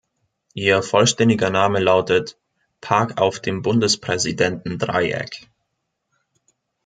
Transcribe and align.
Ihr 0.55 0.81
vollständiger 0.81 1.51
Name 1.51 1.79
lautet 1.79 2.35
"Park 2.81 3.21
auf 3.21 3.39
dem 3.39 3.61
Bundespräsidenten-Dreieck". 3.61 5.47